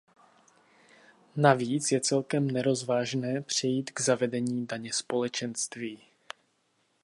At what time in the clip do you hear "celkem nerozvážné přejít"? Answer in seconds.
2.01-3.91